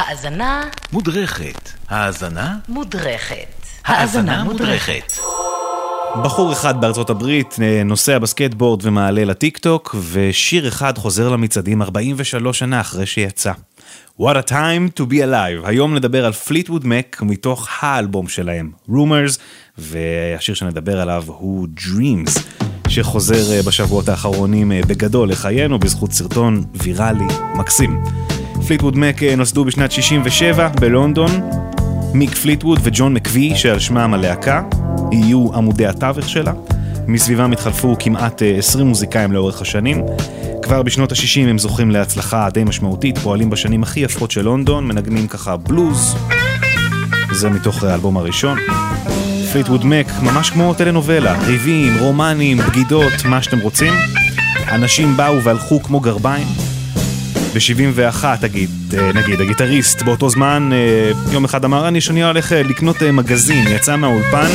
[0.00, 1.70] האזנה מודרכת.
[1.88, 2.56] האזנה?
[2.68, 3.66] מודרכת.
[3.84, 5.12] האזנה מודרכת.
[6.24, 12.58] בחור אחד בארצות הברית אה, נוסע בסקייטבורד ומעלה לטיק טוק, ושיר אחד חוזר למצעדים 43
[12.58, 13.52] שנה אחרי שיצא.
[14.20, 15.68] What a time to be alive.
[15.68, 19.38] היום נדבר על פליטווד מק מתוך האלבום שלהם, Rumors,
[19.78, 22.40] והשיר שנדבר עליו הוא Dreams,
[22.88, 28.00] שחוזר אה, בשבועות האחרונים אה, בגדול לחיינו בזכות סרטון ויראלי מקסים.
[28.70, 31.30] פליטווד מק נוסדו בשנת 67 בלונדון,
[32.14, 34.62] מיק פליטווד וג'ון מקווי שעל שמם הלהקה,
[35.12, 36.52] יהיו עמודי התווך שלה.
[37.06, 40.02] מסביבם התחלפו כמעט 20 מוזיקאים לאורך השנים.
[40.62, 45.26] כבר בשנות ה-60 הם זוכים להצלחה די משמעותית, פועלים בשנים הכי יפות של לונדון, מנגנים
[45.26, 46.16] ככה בלוז.
[47.32, 48.58] זה מתוך האלבום הראשון.
[49.52, 53.92] פליטווד מק, ממש כמו טלנובלה, ריבים, רומנים, בגידות, מה שאתם רוצים.
[54.68, 56.69] אנשים באו והלכו כמו גרביים.
[57.54, 58.70] ב-71, תגיד,
[59.14, 60.70] נגיד, הגיטריסט באותו זמן,
[61.32, 64.48] יום אחד אמר, אני שאני הולך לקנות מגזין, יצא מהאולפן,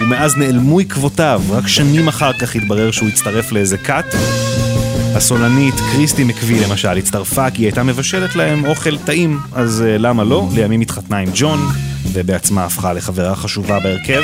[0.00, 4.04] ומאז נעלמו עקבותיו, רק שנים אחר כך התברר שהוא הצטרף לאיזה כת.
[5.14, 10.48] הסולנית קריסטי מקווי למשל הצטרפה כי היא הייתה מבשלת להם אוכל טעים, אז למה לא?
[10.54, 11.60] לימים התחתנה עם ג'ון,
[12.12, 14.22] ובעצמה הפכה לחברה חשובה בהרכב.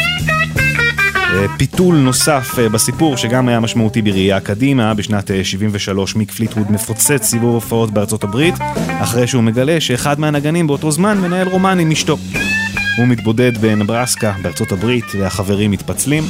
[1.58, 7.90] פיתול נוסף בסיפור שגם היה משמעותי בראייה קדימה, בשנת 73 מיק פליטווד מפוצץ סיבוב הופעות
[7.90, 8.54] בארצות הברית,
[9.00, 12.16] אחרי שהוא מגלה שאחד מהנגנים באותו זמן מנהל רומן עם אשתו.
[12.96, 16.24] הוא מתבודד בנברסקה בארצות הברית והחברים מתפצלים.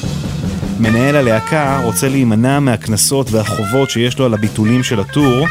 [0.80, 5.46] מנהל הלהקה רוצה להימנע מהקנסות והחובות שיש לו על הביטולים של הטור,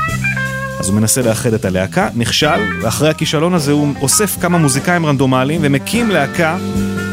[0.79, 5.61] אז הוא מנסה לאחד את הלהקה, נכשל, ואחרי הכישלון הזה הוא אוסף כמה מוזיקאים רנדומליים
[5.63, 6.57] ומקים להקה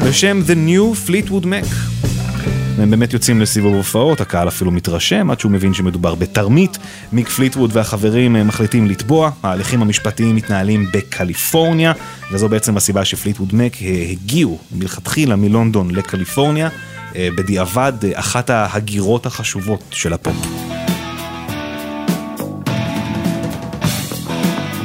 [0.04, 2.07] בשם The New Fleetwood Mac.
[2.78, 6.78] והם באמת יוצאים לסיבוב הופעות, הקהל אפילו מתרשם עד שהוא מבין שמדובר בתרמית.
[7.12, 11.92] מיק פליטווד והחברים מחליטים לתבוע, ההליכים המשפטיים מתנהלים בקליפורניה,
[12.32, 13.76] וזו בעצם הסיבה שפליטווד מק
[14.10, 16.68] הגיעו מלכתחילה מלונדון לקליפורניה,
[17.14, 20.46] בדיעבד אחת ההגירות החשובות של הפופ.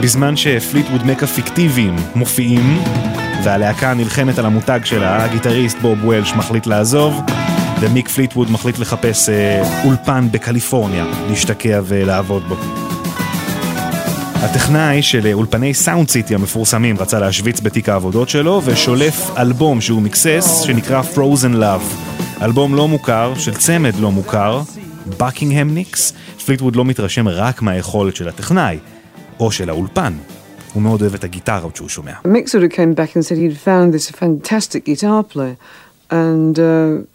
[0.01, 2.83] בזמן שפליטווד מק הפיקטיביים מופיעים,
[3.43, 7.21] והלהקה נלחמת על המותג שלה, הגיטריסט בוב וולש מחליט לעזוב,
[7.83, 12.55] ומיק פליטווד מחליט לחפש אה, אולפן בקליפורניה, להשתקע ולעבוד בו.
[14.35, 20.61] הטכנאי של אולפני סאונד סיטי המפורסמים רצה להשוויץ בתיק העבודות שלו ושולף אלבום שהוא מיקסס
[20.65, 22.13] שנקרא Frozen Love.
[22.41, 24.61] אלבום לא מוכר של צמד לא מוכר,
[25.19, 26.13] בקינגהם ניקס.
[26.45, 28.77] פליטווד לא מתרשם רק מהיכולת של הטכנאי
[29.39, 30.13] או של האולפן.
[30.73, 32.13] הוא מאוד אוהב את הגיטרות שהוא שומע.
[36.11, 37.12] And uh...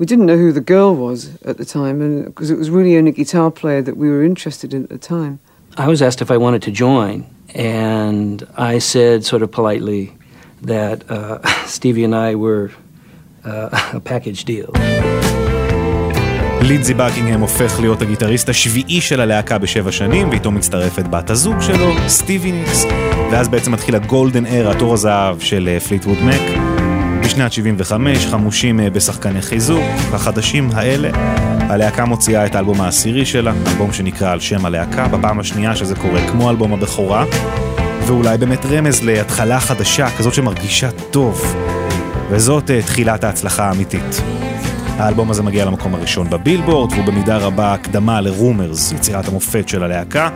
[0.00, 1.18] we didn't know who the girl was
[1.50, 4.68] at the time, and because it was really only guitar player that we were interested
[4.76, 5.34] in at the time.
[5.84, 7.16] I was asked if I wanted to join,
[7.54, 10.04] and I said sort of politely
[10.72, 11.46] that uh,
[11.76, 12.66] Stevie and I were
[13.44, 14.72] uh, a package deal.
[16.62, 21.92] לידזי בקינגהם הופך להיות הגיטריסט השביעי של הלהקה בשבע שנים, ואיתו מצטרפת בת הזוג שלו,
[22.08, 22.84] סטיבי ניקס,
[23.32, 26.59] ואז בעצם מתחיל ה golden era, התור הזהב של פליטווד מק.
[27.30, 29.82] בשנת 75, חמושים בשחקני חיזוק,
[30.12, 31.10] החדשים האלה.
[31.72, 36.28] הלהקה מוציאה את האלבום העשירי שלה, אלבום שנקרא על שם הלהקה, בפעם השנייה שזה קורה
[36.28, 37.24] כמו אלבום הבכורה,
[38.06, 41.56] ואולי באמת רמז להתחלה חדשה, כזאת שמרגישה טוב.
[42.30, 44.22] וזאת תחילת ההצלחה האמיתית.
[44.98, 50.28] האלבום הזה מגיע למקום הראשון בבילבורד, והוא במידה רבה הקדמה לרומרס, יצירת המופת של הלהקה.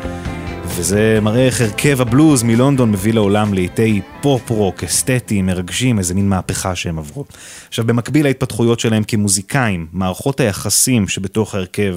[0.76, 6.74] וזה מראה איך הרכב הבלוז מלונדון מביא לעולם להיטי פופ-רוק, אסתטיים, מרגשים, איזה מין מהפכה
[6.74, 7.24] שהם עברו.
[7.68, 11.96] עכשיו, במקביל להתפתחויות שלהם כמוזיקאים, מערכות היחסים שבתוך ההרכב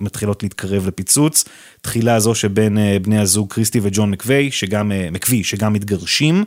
[0.00, 1.44] מתחילות להתקרב לפיצוץ,
[1.82, 6.44] תחילה זו שבין בני הזוג קריסטי וג'ון מקווי, שגם, מקווי, שגם מתגרשים,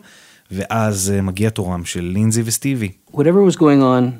[0.52, 2.92] ואז מגיע תורם של לינזי וסטיבי.
[3.12, 4.12] Whatever was going on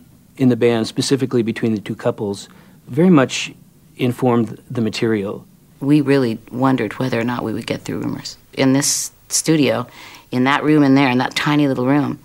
[0.42, 2.50] in the band, specifically between the two couples,
[2.90, 3.52] very much
[3.98, 5.57] informed the material.
[5.80, 8.38] We really wondered whether or not we would get through rumors.
[8.54, 9.88] In this studio,
[10.32, 12.20] in that room in there, in that tiny little room,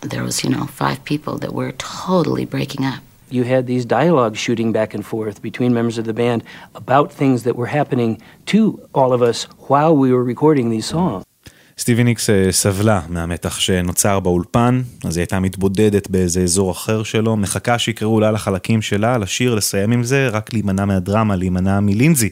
[0.00, 3.02] there was, you know, five people that were totally breaking up.
[3.28, 6.42] You had these dialogues shooting back and forth between members of the band
[6.74, 11.24] about things that were happening to all of us while we were recording these songs.
[11.80, 17.78] סטיבי ניקס סבלה מהמתח שנוצר באולפן, אז היא הייתה מתבודדת באיזה אזור אחר שלו, מחכה
[17.78, 22.30] שיקראו לה לחלקים שלה, לשיר, לסיים עם זה, רק להימנע מהדרמה, להימנע מלינזי.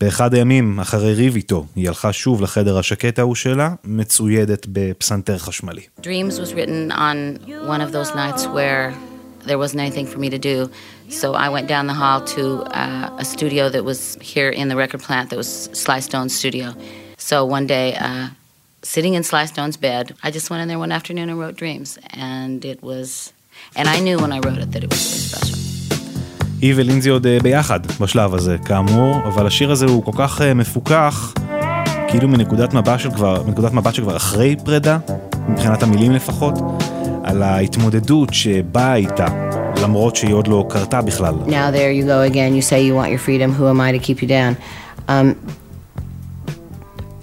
[0.00, 5.82] באחד הימים, אחרי ריב איתו, היא הלכה שוב לחדר השקט ההוא שלה, מצוידת בפסנתר חשמלי.
[9.46, 10.56] There wasn't anything for me to do.
[11.20, 12.42] So I went down the hall to
[12.82, 14.00] uh, a studio that was
[14.34, 15.50] here in the record plant that was
[15.84, 16.66] Sly Stone's studio.
[17.28, 18.26] So one day uh,
[18.94, 20.04] sitting in Sly Stone's bed.
[20.26, 21.90] I just went in there one afternoon and wrote Dreams,
[22.32, 23.08] and it was,
[23.78, 25.58] and I knew when I wrote it that it was really special.
[26.60, 30.54] היא ולינזי עוד אה, ביחד בשלב הזה, כאמור, אבל השיר הזה הוא כל כך אה,
[30.54, 31.34] מפוכח,
[32.08, 34.98] כאילו מנקודת מבט של כבר, מנקודת מבט שכבר אחרי פרידה,
[35.48, 36.54] מבחינת המילים לפחות,
[37.24, 39.26] על ההתמודדות שבאה איתה,
[39.82, 41.34] למרות שהיא עוד לא קרתה בכלל.
[41.46, 42.54] Now there you go again.
[42.54, 43.52] You say you want your freedom.
[43.52, 44.56] Who am I to keep you down?
[45.08, 45.34] Um,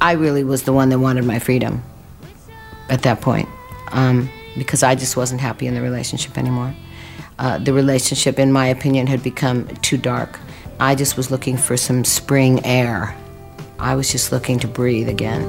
[0.09, 1.73] I really was the one that wanted my freedom
[2.95, 3.49] at that point
[3.91, 6.71] um, because I just wasn't happy in the relationship anymore.
[7.39, 10.39] Uh, the relationship, in my opinion, had become too dark.
[10.79, 13.15] I just was looking for some spring air.
[13.79, 15.43] I was just looking to breathe again.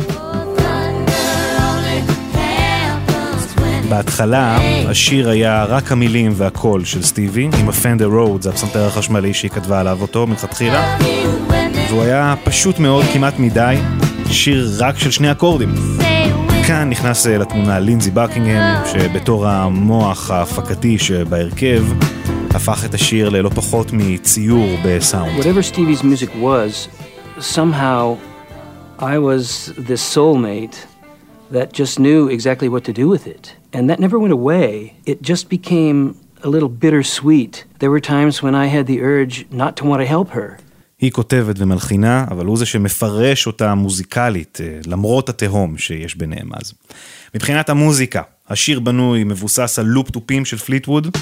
[3.88, 9.50] בהתחלה השיר היה רק המילים והקול של סטיבי, עם הפנדר רוד, זה הפסנתר החשמלי שהיא
[9.50, 10.98] כתבה עליו אותו מלכתחילה,
[11.88, 13.76] והוא היה פשוט מאוד, כמעט מדי,
[14.30, 15.68] שיר רק של שני אקורדים.
[16.66, 21.84] כאן נכנס אה, לתמונה לינזי בקינגהם, שבתור המוח ההפקתי שבהרכב,
[22.50, 25.38] הפך את השיר ללא פחות מציור בסאונד.
[25.38, 26.88] Whatever Stevie's music was,
[27.38, 28.16] somehow
[28.98, 30.76] I was this soulmate
[31.50, 33.54] that just knew exactly what to do with it.
[33.72, 34.94] And that never went away.
[35.04, 37.64] It just became a little bittersweet.
[37.80, 40.58] There were times when I had the urge not to want to help her.
[41.00, 46.72] היא כותבת ומלחינה, אבל הוא זה שמפרש אותה מוזיקלית, אה, למרות התהום שיש ביניהם אז.
[47.34, 51.16] מבחינת המוזיקה, השיר בנוי מבוסס על לופ תופים של פליטווד,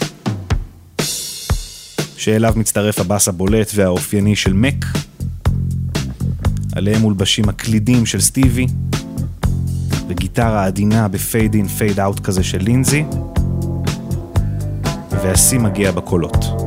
[2.17, 4.85] שאליו מצטרף הבאס הבולט והאופייני של מק,
[6.77, 8.67] עליהם מולבשים הקלידים של סטיבי,
[10.09, 13.05] וגיטרה עדינה ב fade in fade out כזה של לינזי,
[15.11, 16.64] והשיא מגיע בקולות.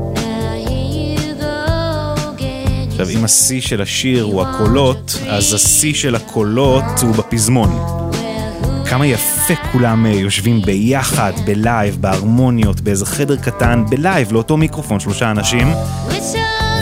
[3.00, 7.70] עכשיו, אם השיא של השיר הוא הקולות, אז השיא של הקולות הוא בפזמון.
[8.90, 15.32] כמה יפה כולם אה, יושבים ביחד, בלייב, בהרמוניות, באיזה חדר קטן, בלייב, לאותו מיקרופון, שלושה
[15.32, 15.68] אנשים.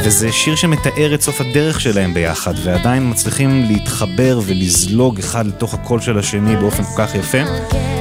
[0.03, 6.01] וזה שיר שמתאר את סוף הדרך שלהם ביחד, ועדיין מצליחים להתחבר ולזלוג אחד לתוך הקול
[6.01, 7.41] של השני באופן כל כך יפה.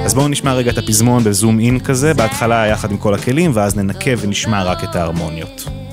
[0.05, 3.77] אז בואו נשמע רגע את הפזמון בזום אין כזה, בהתחלה יחד עם כל הכלים, ואז
[3.77, 5.84] ננקה ונשמע רק את ההרמוניות.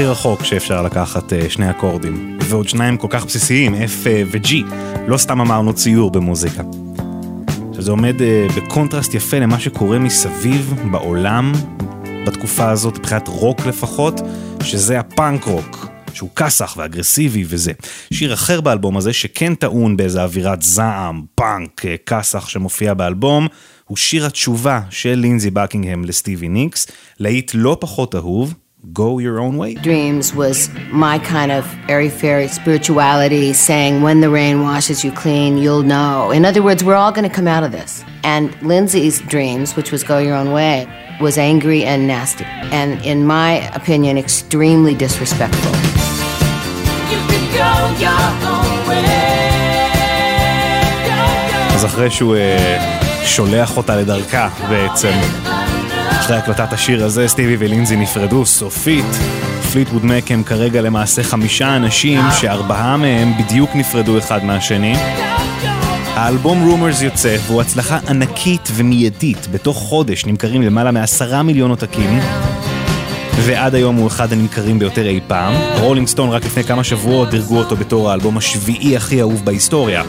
[0.00, 4.54] הכי רחוק שאפשר לקחת אה, שני אקורדים, ועוד שניים כל כך בסיסיים, F אה, ו-G,
[5.08, 6.62] לא סתם אמרנו ציור במוזיקה.
[7.68, 11.52] עכשיו זה עומד אה, בקונטרסט יפה למה שקורה מסביב בעולם
[12.26, 14.20] בתקופה הזאת, מבחינת רוק לפחות,
[14.62, 17.72] שזה הפאנק רוק, שהוא כסח ואגרסיבי וזה.
[18.12, 23.46] שיר אחר באלבום הזה שכן טעון באיזה אווירת זעם, פאנק, כסח שמופיע באלבום,
[23.84, 26.86] הוא שיר התשובה של לינזי בקינגהם לסטיבי ניקס,
[27.18, 28.54] להיט לא פחות אהוב,
[28.93, 29.73] Go Your Own Way.
[29.75, 35.57] Dreams was my kind of airy fairy spirituality saying, when the rain washes you clean,
[35.57, 36.31] you'll know.
[36.31, 38.03] In other words, we're all going to come out of this.
[38.23, 40.87] And Lindsay's dreams, which was Go Your Own Way,
[41.19, 42.45] was angry and nasty.
[42.45, 45.71] And in my opinion, extremely disrespectful.
[47.11, 47.71] You can go
[48.05, 49.01] your own way.
[51.07, 51.15] Go,
[51.69, 51.75] go.
[51.75, 55.13] אז אחרי שהוא אה, שולח אותה לדרכה בעצם,
[56.30, 59.04] אחרי הקלטת השיר הזה, סטיבי ולינזי נפרדו סופית.
[59.72, 64.94] פליטווד מק הם כרגע למעשה חמישה אנשים שארבעה מהם בדיוק נפרדו אחד מהשני.
[66.14, 69.46] האלבום רומרס יוצא והוא הצלחה ענקית ומיידית.
[69.50, 72.20] בתוך חודש נמכרים למעלה מעשרה מיליון עותקים.
[73.36, 75.54] ועד היום הוא אחד הנמכרים ביותר אי פעם.
[75.80, 80.02] רולינג סטון רק לפני כמה שבועות דירגו אותו בתור האלבום השביעי הכי אהוב בהיסטוריה.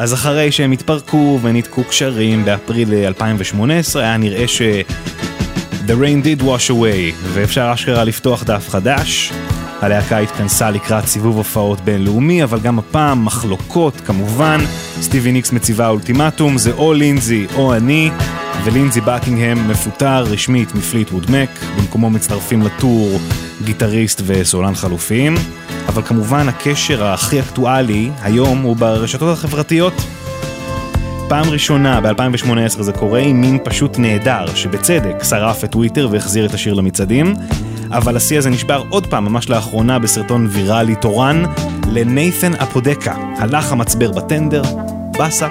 [0.00, 4.62] אז אחרי שהם התפרקו וניתקו קשרים באפריל 2018, היה נראה ש...
[5.86, 9.32] The rain did wash away, ואפשר אשכרה לפתוח דף חדש.
[9.80, 14.60] הלהקה התכנסה לקראת סיבוב הופעות בינלאומי, אבל גם הפעם מחלוקות כמובן.
[15.00, 18.10] סטיבי ניקס מציבה אולטימטום, זה או לינזי או אני,
[18.64, 23.18] ולינזי בקינגהם מפוטר רשמית מפליטווד מק, במקומו מצטרפים לטור
[23.64, 25.34] גיטריסט וסולן חלופיים.
[25.88, 29.92] אבל כמובן הקשר הכי אקטואלי היום הוא ברשתות החברתיות.
[31.28, 36.54] פעם ראשונה ב-2018 זה קורה עם מין פשוט נהדר, שבצדק שרף את טוויטר והחזיר את
[36.54, 37.34] השיר למצעדים,
[37.90, 41.42] אבל השיא הזה נשבר עוד פעם ממש לאחרונה בסרטון ויראלי תורן,
[41.92, 44.62] לנייתן אפודאקה, הלך המצבר בטנדר,
[45.18, 45.48] באסה,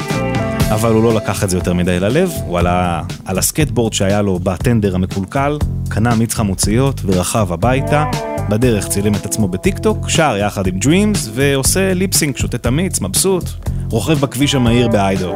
[0.72, 4.40] אבל הוא לא לקח את זה יותר מדי ללב, הוא עלה על הסקייטבורד שהיה לו
[4.40, 5.58] בטנדר המקולקל,
[5.90, 8.06] קנה מיץ חמוציות ורכב הביתה,
[8.50, 13.02] בדרך צילם את עצמו בטיקטוק, שר יחד עם Dreams ועושה lip sync, שותה את המיץ,
[13.02, 13.44] מבסוט,
[13.90, 15.36] רוכב בכביש המהיר באיידהו.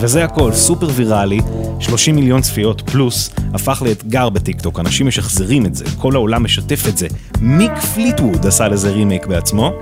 [0.00, 1.40] וזה הכל, סופר ויראלי,
[1.80, 6.98] 30 מיליון צפיות פלוס, הפך לאתגר בטיקטוק, אנשים משחזרים את זה, כל העולם משתף את
[6.98, 7.06] זה.
[7.40, 9.72] מיק פליטווד עשה לזה רימייק בעצמו,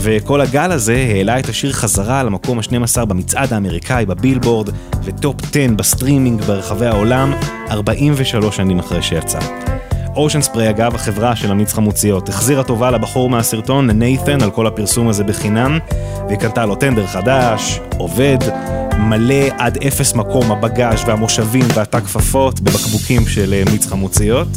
[0.00, 4.68] וכל הגל הזה העלה את השיר חזרה למקום ה-12 במצעד האמריקאי בבילבורד,
[5.04, 7.32] ו-top 10 ב-streaming ברחבי העולם,
[7.70, 9.38] 43 שנים אחרי שיצא.
[10.16, 15.08] אושן ספריי אגב, החברה של המיץ חמוציות, החזירה טובה לבחור מהסרטון, לנייתן, על כל הפרסום
[15.08, 15.78] הזה בחינם,
[16.26, 18.38] והיא קנתה לו טנדר חדש, עובד,
[18.98, 24.48] מלא עד אפס מקום הבגאז' והמושבים והתא כפפות בבקבוקים של אה, מיץ חמוציות.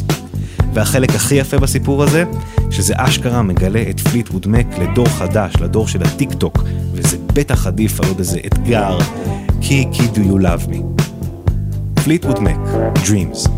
[0.74, 2.24] והחלק הכי יפה בסיפור הזה,
[2.70, 8.00] שזה אשכרה מגלה את פליטווד מק לדור חדש, לדור של הטיק טוק, וזה בטח עדיף
[8.00, 8.98] על עוד איזה אתגר,
[9.60, 11.02] כי כי do you love me.
[12.04, 12.58] פליטווד מק,
[12.94, 13.57] Dreams.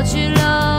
[0.00, 0.69] 过去了。